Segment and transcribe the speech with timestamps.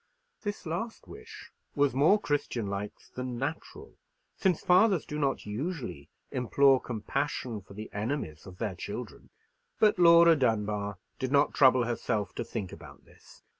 [0.41, 3.99] This last wish was more Christianlike than natural;
[4.35, 9.29] since fathers do not usually implore compassion for the enemies of their children.
[9.79, 13.43] But Laura Dunbar did not trouble herself to think about this.